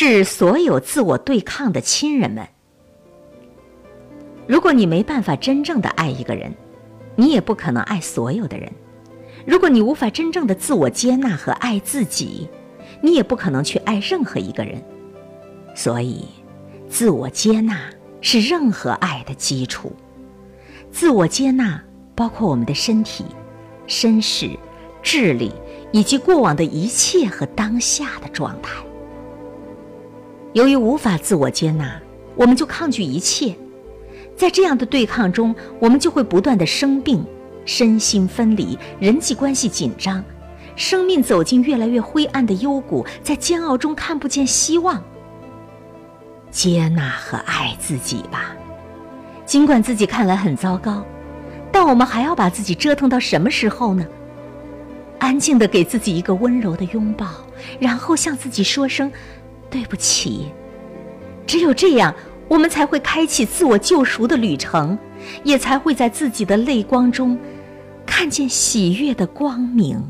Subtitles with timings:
[0.00, 2.48] 致所有自我对抗的亲人们。
[4.46, 6.54] 如果你没办法真正的爱一个人，
[7.16, 8.72] 你也不可能爱所有的人。
[9.44, 12.48] 如果你无法真正的自我接纳和爱自己，
[13.02, 14.82] 你也不可能去爱任何一个人。
[15.74, 16.24] 所以，
[16.88, 17.78] 自我接纳
[18.22, 19.92] 是任何爱的基础。
[20.90, 21.78] 自我接纳
[22.14, 23.26] 包括我们的身体、
[23.86, 24.48] 身世、
[25.02, 25.52] 智力
[25.92, 28.72] 以及过往的一切和当下的状态。
[30.52, 32.00] 由于无法自我接纳，
[32.34, 33.54] 我们就抗拒一切。
[34.36, 37.24] 在这样的对抗中，我们就会不断的生病。
[37.66, 40.24] 身心分离，人际关系紧张，
[40.74, 45.00] 生命走进越来越灰暗的幽谷，在煎熬中看不见希望。
[46.50, 48.56] 接纳和爱自己吧，
[49.44, 51.04] 尽管自己看来很糟糕，
[51.70, 54.04] 但我们还要把自己折腾到什么时候呢？
[55.18, 57.26] 安静的给自己一个温柔的拥抱，
[57.78, 59.12] 然后向自己说声
[59.70, 60.50] 对不起。
[61.46, 62.14] 只有这样，
[62.48, 64.98] 我们才会开启自我救赎的旅程。
[65.44, 67.38] 也才会在自己的泪光中，
[68.06, 70.02] 看见喜悦的光明。